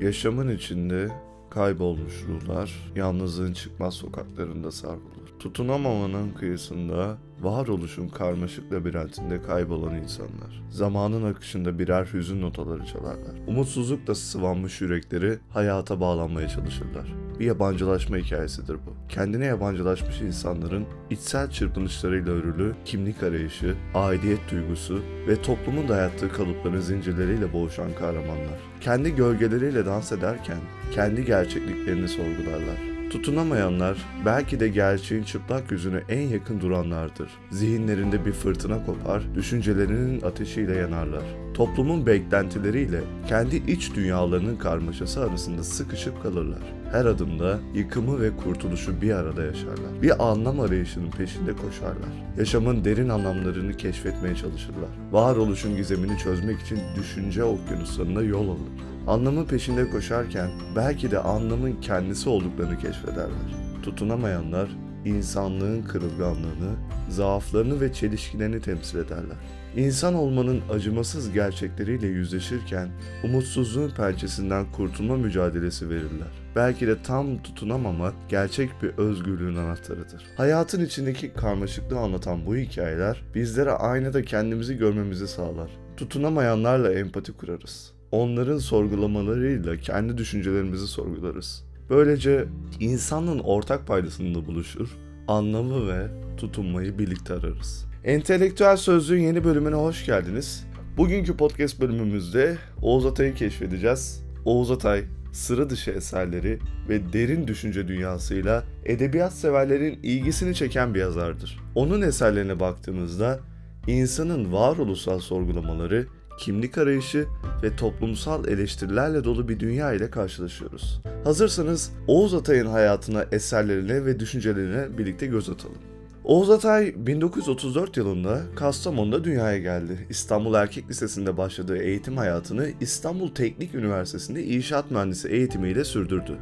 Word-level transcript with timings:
Yaşamın 0.00 0.56
içinde 0.56 1.08
kaybolmuş 1.50 2.24
ruhlar, 2.28 2.92
yalnızlığın 2.96 3.52
çıkmaz 3.52 3.94
sokaklarında 3.94 4.70
savrulur. 4.70 5.23
Tutunamamanın 5.44 6.32
kıyısında, 6.32 7.16
varoluşun 7.40 8.08
karmaşık 8.08 8.72
labirentinde 8.72 9.42
kaybolan 9.42 9.94
insanlar. 9.94 10.62
Zamanın 10.70 11.24
akışında 11.24 11.78
birer 11.78 12.08
hüzün 12.12 12.42
notaları 12.42 12.86
çalarlar. 12.86 13.34
Umutsuzlukla 13.46 14.14
sıvanmış 14.14 14.80
yürekleri 14.80 15.38
hayata 15.50 16.00
bağlanmaya 16.00 16.48
çalışırlar. 16.48 17.14
Bir 17.40 17.44
yabancılaşma 17.44 18.16
hikayesidir 18.16 18.74
bu. 18.74 19.08
Kendine 19.08 19.44
yabancılaşmış 19.44 20.20
insanların 20.20 20.86
içsel 21.10 21.50
çırpınışlarıyla 21.50 22.32
örülü 22.32 22.74
kimlik 22.84 23.22
arayışı, 23.22 23.74
aidiyet 23.94 24.50
duygusu 24.50 25.02
ve 25.28 25.42
toplumun 25.42 25.88
dayattığı 25.88 26.32
kalıpların 26.32 26.80
zincirleriyle 26.80 27.52
boğuşan 27.52 27.94
kahramanlar. 27.94 28.58
Kendi 28.80 29.14
gölgeleriyle 29.14 29.86
dans 29.86 30.12
ederken 30.12 30.58
kendi 30.94 31.24
gerçekliklerini 31.24 32.08
sorgularlar. 32.08 32.93
Tutunamayanlar 33.14 33.98
belki 34.26 34.60
de 34.60 34.68
gerçeğin 34.68 35.22
çıplak 35.22 35.70
yüzüne 35.70 36.02
en 36.08 36.20
yakın 36.20 36.60
duranlardır. 36.60 37.30
Zihinlerinde 37.50 38.26
bir 38.26 38.32
fırtına 38.32 38.86
kopar, 38.86 39.34
düşüncelerinin 39.34 40.22
ateşiyle 40.22 40.76
yanarlar. 40.76 41.22
Toplumun 41.54 42.06
beklentileriyle 42.06 43.00
kendi 43.28 43.56
iç 43.56 43.94
dünyalarının 43.94 44.56
karmaşası 44.56 45.24
arasında 45.24 45.62
sıkışıp 45.62 46.22
kalırlar. 46.22 46.62
Her 46.92 47.04
adımda 47.04 47.58
yıkımı 47.74 48.20
ve 48.20 48.36
kurtuluşu 48.36 49.02
bir 49.02 49.14
arada 49.14 49.44
yaşarlar. 49.44 50.02
Bir 50.02 50.30
anlam 50.30 50.60
arayışının 50.60 51.10
peşinde 51.10 51.52
koşarlar. 51.52 52.12
Yaşamın 52.38 52.84
derin 52.84 53.08
anlamlarını 53.08 53.76
keşfetmeye 53.76 54.36
çalışırlar. 54.36 54.90
Varoluşun 55.12 55.76
gizemini 55.76 56.18
çözmek 56.18 56.60
için 56.60 56.78
düşünce 56.96 57.44
okyanuslarında 57.44 58.22
yol 58.22 58.48
alır. 58.48 58.93
Anlamın 59.06 59.44
peşinde 59.44 59.90
koşarken 59.90 60.50
belki 60.76 61.10
de 61.10 61.18
anlamın 61.18 61.80
kendisi 61.80 62.28
olduklarını 62.28 62.78
keşfederler. 62.78 63.54
Tutunamayanlar 63.82 64.68
insanlığın 65.04 65.82
kırılganlığını, 65.82 66.70
zaaflarını 67.08 67.80
ve 67.80 67.92
çelişkilerini 67.92 68.60
temsil 68.60 68.98
ederler. 68.98 69.36
İnsan 69.76 70.14
olmanın 70.14 70.60
acımasız 70.72 71.32
gerçekleriyle 71.32 72.06
yüzleşirken 72.06 72.88
umutsuzluğun 73.24 73.90
pençesinden 73.90 74.72
kurtulma 74.72 75.16
mücadelesi 75.16 75.90
verirler. 75.90 76.32
Belki 76.56 76.86
de 76.86 77.02
tam 77.02 77.42
tutunamamak 77.42 78.14
gerçek 78.28 78.70
bir 78.82 78.88
özgürlüğün 78.88 79.56
anahtarıdır. 79.56 80.24
Hayatın 80.36 80.84
içindeki 80.84 81.32
karmaşıklığı 81.32 81.98
anlatan 81.98 82.46
bu 82.46 82.56
hikayeler 82.56 83.22
bizlere 83.34 83.70
aynada 83.70 84.22
kendimizi 84.22 84.76
görmemizi 84.76 85.28
sağlar. 85.28 85.70
Tutunamayanlarla 85.96 86.92
empati 86.92 87.32
kurarız 87.32 87.93
onların 88.14 88.58
sorgulamalarıyla 88.58 89.76
kendi 89.76 90.18
düşüncelerimizi 90.18 90.86
sorgularız. 90.86 91.64
Böylece 91.90 92.44
insanlığın 92.80 93.38
ortak 93.38 93.86
paydasında 93.86 94.46
buluşur, 94.46 94.88
anlamı 95.28 95.88
ve 95.88 96.06
tutunmayı 96.36 96.98
birlikte 96.98 97.34
ararız. 97.34 97.86
Entelektüel 98.04 98.76
Sözlüğün 98.76 99.22
yeni 99.22 99.44
bölümüne 99.44 99.74
hoş 99.74 100.06
geldiniz. 100.06 100.66
Bugünkü 100.96 101.36
podcast 101.36 101.80
bölümümüzde 101.80 102.56
Oğuz 102.82 103.06
Atay'ı 103.06 103.34
keşfedeceğiz. 103.34 104.24
Oğuz 104.44 104.70
Atay, 104.70 105.04
sıra 105.32 105.70
dışı 105.70 105.90
eserleri 105.90 106.58
ve 106.88 107.12
derin 107.12 107.46
düşünce 107.46 107.88
dünyasıyla 107.88 108.64
edebiyat 108.84 109.32
severlerin 109.32 109.98
ilgisini 110.02 110.54
çeken 110.54 110.94
bir 110.94 111.00
yazardır. 111.00 111.60
Onun 111.74 112.02
eserlerine 112.02 112.60
baktığımızda 112.60 113.40
insanın 113.86 114.52
varoluşsal 114.52 115.18
sorgulamaları 115.18 116.06
kimlik 116.38 116.78
arayışı 116.78 117.26
ve 117.62 117.76
toplumsal 117.76 118.48
eleştirilerle 118.48 119.24
dolu 119.24 119.48
bir 119.48 119.60
dünya 119.60 119.92
ile 119.92 120.10
karşılaşıyoruz. 120.10 121.00
Hazırsanız 121.24 121.92
Oğuz 122.06 122.34
Atay'ın 122.34 122.66
hayatına, 122.66 123.24
eserlerine 123.32 124.04
ve 124.04 124.20
düşüncelerine 124.20 124.98
birlikte 124.98 125.26
göz 125.26 125.50
atalım. 125.50 125.78
Oğuz 126.24 126.50
Atay 126.50 126.94
1934 126.96 127.96
yılında 127.96 128.40
Kastamonu'da 128.56 129.24
dünyaya 129.24 129.58
geldi. 129.58 130.06
İstanbul 130.10 130.54
Erkek 130.54 130.90
Lisesi'nde 130.90 131.36
başladığı 131.36 131.76
eğitim 131.76 132.16
hayatını 132.16 132.68
İstanbul 132.80 133.34
Teknik 133.34 133.74
Üniversitesi'nde 133.74 134.44
inşaat 134.44 134.90
mühendisi 134.90 135.28
eğitimiyle 135.28 135.84
sürdürdü. 135.84 136.38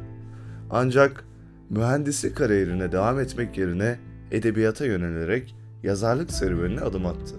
Ancak 0.69 1.25
mühendislik 1.69 2.37
kariyerine 2.37 2.91
devam 2.91 3.19
etmek 3.19 3.57
yerine 3.57 3.99
edebiyata 4.31 4.85
yönelerek 4.85 5.55
yazarlık 5.83 6.31
serüvenine 6.31 6.81
adım 6.81 7.05
attı. 7.05 7.35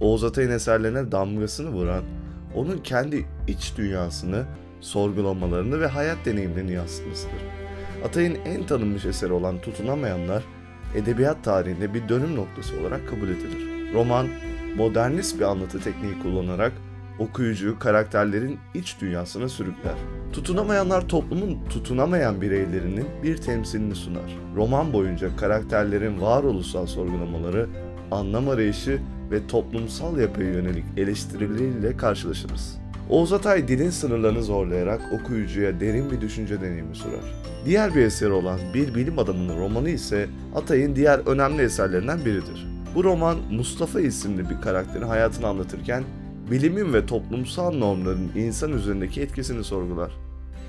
Oğuz 0.00 0.24
Atay'ın 0.24 0.50
eserlerine 0.50 1.12
damgasını 1.12 1.70
vuran, 1.70 2.04
onun 2.54 2.78
kendi 2.78 3.26
iç 3.48 3.72
dünyasını, 3.76 4.44
sorgulamalarını 4.80 5.80
ve 5.80 5.86
hayat 5.86 6.18
deneyimlerini 6.24 6.72
yansıtmasıdır. 6.72 7.40
Atay'ın 8.04 8.34
en 8.44 8.66
tanınmış 8.66 9.04
eseri 9.04 9.32
olan 9.32 9.60
Tutunamayanlar, 9.60 10.42
edebiyat 10.94 11.44
tarihinde 11.44 11.94
bir 11.94 12.08
dönüm 12.08 12.36
noktası 12.36 12.80
olarak 12.80 13.08
kabul 13.08 13.28
edilir. 13.28 13.94
Roman, 13.94 14.26
modernist 14.76 15.38
bir 15.38 15.44
anlatı 15.44 15.80
tekniği 15.80 16.18
kullanarak 16.22 16.72
okuyucuyu 17.18 17.78
karakterlerin 17.78 18.58
iç 18.74 18.96
dünyasına 19.00 19.48
sürükler. 19.48 19.94
Tutunamayanlar 20.32 21.08
toplumun 21.08 21.58
tutunamayan 21.70 22.40
bireylerinin 22.40 23.06
bir 23.22 23.36
temsilini 23.36 23.94
sunar. 23.94 24.36
Roman 24.56 24.92
boyunca 24.92 25.36
karakterlerin 25.36 26.20
varoluşsal 26.20 26.86
sorgulamaları, 26.86 27.68
anlam 28.14 28.48
arayışı 28.48 29.00
ve 29.30 29.46
toplumsal 29.46 30.18
yapıya 30.18 30.50
yönelik 30.50 30.84
eleştirileriyle 30.96 31.96
karşılaşırız. 31.96 32.78
Oğuz 33.10 33.32
Atay 33.32 33.68
dilin 33.68 33.90
sınırlarını 33.90 34.42
zorlayarak 34.42 35.00
okuyucuya 35.12 35.80
derin 35.80 36.10
bir 36.10 36.20
düşünce 36.20 36.60
deneyimi 36.60 36.96
sunar. 36.96 37.34
Diğer 37.64 37.94
bir 37.94 38.02
eseri 38.02 38.32
olan 38.32 38.58
Bir 38.74 38.94
Bilim 38.94 39.18
Adamının 39.18 39.58
romanı 39.60 39.90
ise 39.90 40.28
Atay'ın 40.54 40.96
diğer 40.96 41.18
önemli 41.18 41.62
eserlerinden 41.62 42.24
biridir. 42.24 42.66
Bu 42.94 43.04
roman 43.04 43.36
Mustafa 43.50 44.00
isimli 44.00 44.50
bir 44.50 44.60
karakterin 44.60 45.06
hayatını 45.06 45.46
anlatırken 45.46 46.04
bilimin 46.50 46.92
ve 46.92 47.06
toplumsal 47.06 47.72
normların 47.72 48.30
insan 48.36 48.72
üzerindeki 48.72 49.22
etkisini 49.22 49.64
sorgular. 49.64 50.12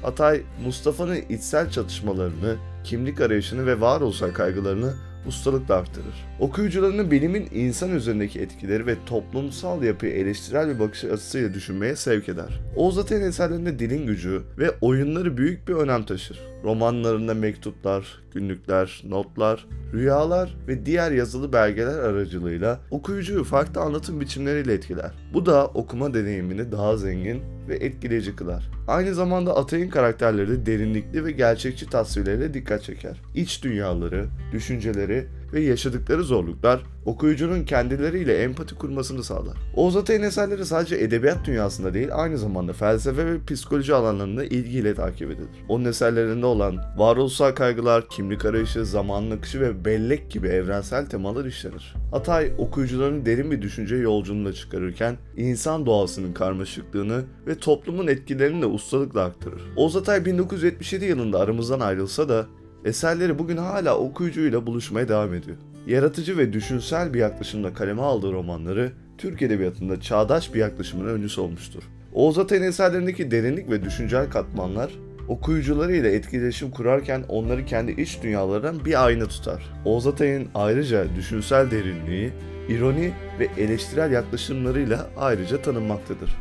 Atay, 0.04 0.42
Mustafa'nın 0.66 1.18
içsel 1.30 1.70
çatışmalarını, 1.70 2.56
kimlik 2.84 3.22
arayışını 3.22 3.66
ve 3.66 3.82
varoluşsal 3.82 4.32
kaygılarını 4.32 4.94
ustalıkla 5.28 5.76
aktarır. 5.76 6.26
Okuyucularını 6.40 7.12
bilimin 7.12 7.48
insan 7.54 7.92
üzerindeki 7.92 8.40
etkileri 8.40 8.88
ve 8.88 8.96
toplumsal 9.06 9.84
yapıyı 9.84 10.12
eleştirel 10.12 10.70
bir 10.70 10.80
bakış 10.80 11.04
açısıyla 11.04 11.54
düşünmeye 11.54 11.96
sevk 11.96 12.30
eder. 12.30 12.60
Oğuz 12.76 12.98
Atay'ın 12.98 13.22
eserlerinde 13.22 13.80
dilin 13.80 14.08
gücü 14.08 14.42
ve 14.58 14.72
oyunları 14.82 15.38
büyük 15.38 15.68
bir 15.68 15.74
önem 15.74 16.06
taşır. 16.06 16.55
Romanlarında 16.66 17.34
mektuplar, 17.34 18.22
günlükler, 18.34 19.04
notlar, 19.08 19.66
rüyalar 19.94 20.56
ve 20.68 20.86
diğer 20.86 21.12
yazılı 21.12 21.54
belgeler 21.54 22.00
aracılığıyla 22.00 22.80
okuyucuyu 22.92 23.44
farklı 23.44 23.82
anlatım 23.82 24.22
biçimleriyle 24.22 24.74
etkiler. 24.74 25.12
Bu 25.34 25.46
da 25.46 25.68
okuma 25.68 26.14
deneyimini 26.14 26.72
daha 26.72 26.98
zengin 26.98 27.42
ve 27.68 27.76
etkileyici 27.76 28.36
kılar. 28.36 28.70
Aynı 28.88 29.14
zamanda 29.14 29.56
Atay'ın 29.56 29.90
karakterleri 29.90 30.50
de 30.50 30.66
derinlikli 30.66 31.26
ve 31.26 31.32
gerçekçi 31.32 31.90
tasvirleriyle 31.90 32.54
dikkat 32.54 32.84
çeker. 32.84 33.22
İç 33.36 33.64
dünyaları, 33.64 34.26
düşünceleri 34.52 35.26
ve 35.54 35.62
yaşadıkları 35.62 36.24
zorluklar 36.24 36.82
okuyucunun 37.06 37.64
kendileriyle 37.64 38.38
empati 38.38 38.76
kurmasını 38.76 39.24
sağlar. 39.24 39.58
Oğuz 39.76 39.96
Atay'ın 39.96 40.22
eserleri 40.22 40.66
sadece 40.66 40.96
edebiyat 40.96 41.46
dünyasında 41.46 41.94
değil 41.94 42.10
aynı 42.12 42.38
zamanda 42.38 42.74
felsefe 42.74 43.26
ve 43.26 43.46
psikoloji 43.48 43.94
alanlarında 43.94 44.46
ilgiyle 44.46 44.96
takip 44.96 45.32
edilir. 45.32 45.66
Onun 45.70 45.86
eserlerinde 45.86 46.46
olan 46.46 46.78
varoluşsal 46.98 47.52
kaygılar, 47.52 48.10
kimlik 48.10 48.46
arayışı, 48.46 48.86
zamanın 48.86 49.32
akışı 49.32 49.62
ve 49.62 49.86
bellek 49.86 50.32
gibi 50.32 50.48
evrensel 50.48 51.06
temalar 51.06 51.46
işlenir. 51.46 51.96
Atay 52.14 52.52
okuyucuların 52.58 53.26
derin 53.26 53.52
bir 53.52 53.62
düşünce 53.62 53.96
yolculuğuna 53.96 54.54
çıkarırken 54.54 55.18
insan 55.38 55.86
doğasının 55.86 56.34
karmaşıklığını 56.34 57.24
ve 57.48 57.56
toplumun 57.56 58.08
etkilerini 58.08 58.62
de 58.62 58.66
ustalıkla 58.66 59.24
aktarır. 59.24 59.62
Oğuz 59.76 59.96
Atay 59.96 60.26
1977 60.26 61.06
yılında 61.06 61.40
aramızdan 61.40 61.80
ayrılsa 61.80 62.30
da 62.30 62.46
eserleri 62.86 63.40
bugün 63.40 63.58
hala 63.58 63.98
okuyucuyla 63.98 64.68
buluşmaya 64.68 65.10
devam 65.10 65.34
ediyor. 65.34 65.58
Yaratıcı 65.88 66.38
ve 66.38 66.54
düşünsel 66.54 67.14
bir 67.14 67.20
yaklaşımla 67.20 67.74
kaleme 67.74 68.02
aldığı 68.02 68.32
romanları 68.32 68.92
Türk 69.18 69.42
Edebiyatı'nda 69.42 70.02
çağdaş 70.02 70.54
bir 70.54 70.60
yaklaşımın 70.60 71.08
öncüsü 71.08 71.42
olmuştur. 71.42 71.84
Oğuz 72.14 72.38
Atay'ın 72.38 72.64
eserlerindeki 72.64 73.32
derinlik 73.32 73.70
ve 73.70 73.84
düşüncel 73.84 74.30
katmanlar 74.30 74.92
okuyucularıyla 75.28 76.10
etkileşim 76.10 76.72
kurarken 76.72 77.24
onları 77.30 77.66
kendi 77.66 78.02
iç 78.02 78.24
dünyalarından 78.24 78.86
bir 78.86 79.06
ayna 79.06 79.26
tutar. 79.26 79.74
Oğuz 79.86 80.08
Atay'ın 80.08 80.48
ayrıca 80.56 81.16
düşünsel 81.16 81.72
derinliği, 81.72 82.32
ironi 82.70 83.14
ve 83.40 83.50
eleştirel 83.58 84.12
yaklaşımlarıyla 84.12 85.08
ayrıca 85.18 85.62
tanınmaktadır. 85.62 86.36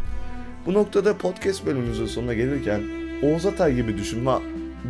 Bu 0.67 0.75
noktada 0.75 1.19
podcast 1.19 1.67
bölümümüzün 1.67 2.07
sonuna 2.07 2.35
gelirken 2.35 2.83
Oğuz 3.23 3.47
Atay 3.47 3.75
gibi 3.75 3.99
düşünme, 3.99 4.31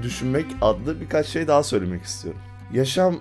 düşünmek 0.02 0.46
adlı 0.62 1.00
birkaç 1.00 1.26
şey 1.26 1.48
daha 1.48 1.62
söylemek 1.62 2.02
istiyorum. 2.02 2.40
Yaşam 2.72 3.16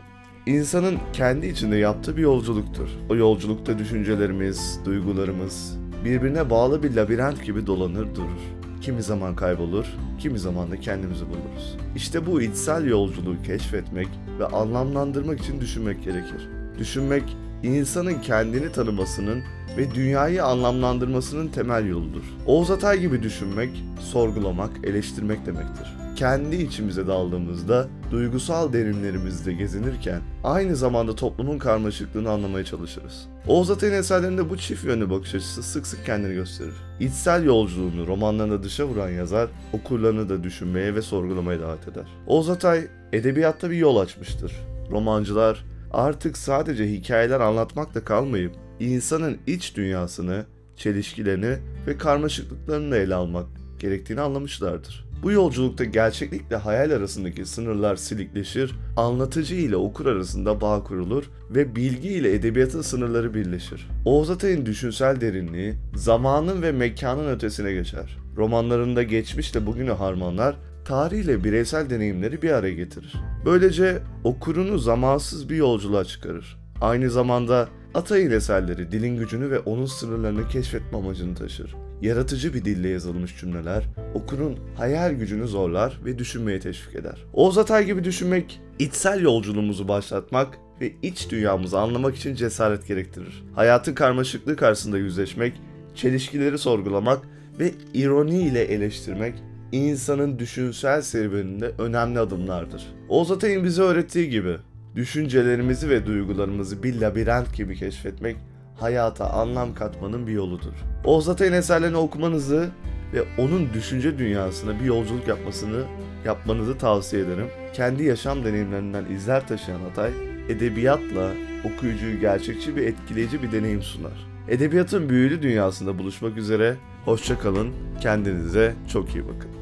insanın 0.46 0.98
kendi 1.14 1.48
içinde 1.48 1.76
yaptığı 1.76 2.18
bir 2.18 2.22
yolculuktur. 2.22 2.90
O 3.10 3.16
yolculukta 3.16 3.80
düşüncelerimiz, 3.80 4.80
duygularımız 4.86 5.78
birbirine 6.06 6.50
bağlı 6.50 6.84
bir 6.84 6.96
labirent 6.96 7.44
gibi 7.46 7.68
dolanır 7.68 8.16
durur. 8.16 8.42
kimi 8.82 9.04
zaman 9.04 9.36
kaybolur, 9.36 9.86
kimi 10.20 10.40
zaman 10.40 10.72
da 10.72 10.80
kendimizi 10.80 11.26
buluruz. 11.26 11.78
İşte 11.96 12.26
bu 12.26 12.42
içsel 12.42 12.86
yolculuğu 12.86 13.36
keşfetmek 13.44 14.08
ve 14.40 14.46
anlamlandırmak 14.46 15.40
için 15.40 15.62
düşünmek 15.62 16.04
gerekir. 16.04 16.50
Düşünmek, 16.80 17.38
insanın 17.64 18.22
kendini 18.22 18.72
tanımasının 18.72 19.44
ve 19.78 19.96
dünyayı 19.96 20.44
anlamlandırmasının 20.46 21.48
temel 21.48 21.86
yoludur. 21.88 22.24
Oğuz 22.46 22.72
Atay 22.72 23.00
gibi 23.00 23.24
düşünmek, 23.24 23.84
sorgulamak, 24.00 24.72
eleştirmek 24.84 25.46
demektir. 25.46 26.03
Kendi 26.24 26.56
içimize 26.56 27.08
daldığımızda, 27.08 27.88
duygusal 28.12 28.74
derinlerimizde 28.74 29.54
gezinirken 29.54 30.22
aynı 30.44 30.76
zamanda 30.76 31.16
toplumun 31.16 31.58
karmaşıklığını 31.58 32.30
anlamaya 32.30 32.66
çalışırız. 32.66 33.28
Oğuz 33.48 33.72
Atay'ın 33.72 33.94
eserlerinde 33.94 34.50
bu 34.50 34.58
çift 34.58 34.86
yönlü 34.86 35.10
bakış 35.10 35.36
açısı 35.36 35.64
sık 35.64 35.88
sık 35.88 36.06
kendini 36.06 36.34
gösterir. 36.34 36.74
İçsel 37.00 37.44
yolculuğunu 37.44 38.08
romanlarına 38.08 38.64
dışa 38.64 38.86
vuran 38.88 39.10
yazar, 39.10 39.50
okurlarını 39.74 40.30
da 40.30 40.44
düşünmeye 40.44 40.96
ve 40.96 41.02
sorgulamaya 41.02 41.60
davet 41.60 41.88
eder. 41.88 42.08
Oğuz 42.28 42.50
Atay, 42.50 42.88
edebiyatta 43.14 43.72
bir 43.72 43.78
yol 43.78 43.98
açmıştır. 43.98 44.54
Romancılar 44.92 45.66
artık 45.92 46.38
sadece 46.38 46.92
hikayeler 46.92 47.40
anlatmakla 47.40 48.04
kalmayıp 48.04 48.56
insanın 48.80 49.38
iç 49.48 49.78
dünyasını, 49.78 50.46
çelişkilerini 50.76 51.58
ve 51.88 51.98
karmaşıklıklarını 51.98 52.96
ele 52.96 53.16
almak 53.16 53.48
gerektiğini 53.80 54.22
anlamışlardır. 54.22 55.13
Bu 55.24 55.32
yolculukta 55.32 55.84
gerçeklikle 55.84 56.56
hayal 56.56 56.92
arasındaki 56.92 57.46
sınırlar 57.46 57.96
silikleşir, 57.96 58.76
anlatıcı 58.98 59.56
ile 59.56 59.76
okur 59.76 60.06
arasında 60.06 60.62
bağ 60.62 60.84
kurulur 60.84 61.24
ve 61.50 61.76
bilgi 61.76 62.10
ile 62.10 62.34
edebiyatın 62.34 62.82
sınırları 62.82 63.34
birleşir. 63.34 63.90
Oğuz 64.06 64.30
Atay'ın 64.30 64.66
düşünsel 64.66 65.22
derinliği 65.22 65.74
zamanın 65.96 66.62
ve 66.62 66.72
mekanın 66.72 67.28
ötesine 67.28 67.74
geçer. 67.74 68.18
Romanlarında 68.38 69.04
geçmişle 69.04 69.66
bugünü 69.66 69.92
harmanlar, 69.92 70.56
tarihle 70.86 71.44
bireysel 71.44 71.90
deneyimleri 71.90 72.42
bir 72.42 72.52
araya 72.52 72.74
getirir. 72.74 73.14
Böylece 73.46 74.02
okurunu 74.24 74.78
zamansız 74.80 75.50
bir 75.50 75.56
yolculuğa 75.56 76.06
çıkarır. 76.06 76.58
Aynı 76.82 77.10
zamanda 77.10 77.70
Atay'ın 77.94 78.32
eserleri 78.32 78.92
dilin 78.92 79.18
gücünü 79.18 79.52
ve 79.52 79.60
onun 79.60 79.86
sınırlarını 79.86 80.48
keşfetme 80.48 80.98
amacını 80.98 81.36
taşır. 81.36 81.76
Yaratıcı 82.02 82.54
bir 82.54 82.66
dille 82.66 82.90
yazılmış 82.90 83.40
cümleler 83.40 83.84
okurun 84.14 84.60
hayal 84.78 85.12
gücünü 85.12 85.48
zorlar 85.48 86.00
ve 86.06 86.20
düşünmeye 86.20 86.60
teşvik 86.60 86.96
eder. 86.96 87.26
Oğuz 87.34 87.58
Atay 87.58 87.86
gibi 87.86 88.04
düşünmek, 88.04 88.62
içsel 88.80 89.22
yolculuğumuzu 89.22 89.88
başlatmak 89.88 90.58
ve 90.82 90.94
iç 91.02 91.30
dünyamızı 91.32 91.80
anlamak 91.80 92.16
için 92.16 92.36
cesaret 92.36 92.88
gerektirir. 92.88 93.44
Hayatın 93.56 93.94
karmaşıklığı 93.94 94.56
karşısında 94.56 94.98
yüzleşmek, 94.98 95.54
çelişkileri 95.96 96.58
sorgulamak 96.58 97.28
ve 97.60 97.72
ironi 97.94 98.42
ile 98.42 98.64
eleştirmek 98.64 99.36
insanın 99.72 100.40
düşünsel 100.40 101.02
serüveninde 101.02 101.72
önemli 101.78 102.20
adımlardır. 102.20 102.84
Oğuz 103.10 103.32
Atay'ın 103.32 103.64
bize 103.64 103.82
öğrettiği 103.82 104.30
gibi 104.30 104.58
düşüncelerimizi 104.96 105.90
ve 105.90 106.06
duygularımızı 106.06 106.84
bir 106.84 107.02
labirent 107.02 107.56
gibi 107.56 107.76
keşfetmek 107.76 108.38
hayata 108.80 109.30
anlam 109.30 109.76
katmanın 109.76 110.28
bir 110.28 110.32
yoludur. 110.32 110.74
Oğuz 111.06 111.30
Atay'ın 111.30 111.54
eserlerini 111.54 111.98
okumanızı 111.98 112.70
ve 113.14 113.24
onun 113.38 113.74
düşünce 113.74 114.18
dünyasına 114.18 114.80
bir 114.80 114.86
yolculuk 114.86 115.28
yapmasını 115.28 115.84
yapmanızı 116.26 116.78
tavsiye 116.78 117.22
ederim. 117.22 117.48
Kendi 117.74 118.04
yaşam 118.04 118.46
deneyimlerinden 118.46 119.06
izler 119.06 119.48
taşıyan 119.48 119.84
Atay, 119.92 120.12
edebiyatla 120.50 121.32
okuyucuyu 121.64 122.20
gerçekçi 122.20 122.76
ve 122.76 122.86
etkileyici 122.86 123.44
bir 123.44 123.52
deneyim 123.52 123.82
sunar. 123.82 124.28
Edebiyatın 124.50 125.10
büyülü 125.10 125.42
dünyasında 125.42 125.98
buluşmak 125.98 126.38
üzere, 126.38 126.76
hoşça 127.06 127.40
kalın, 127.40 127.74
kendinize 128.02 128.76
çok 128.94 129.16
iyi 129.16 129.24
bakın. 129.28 129.53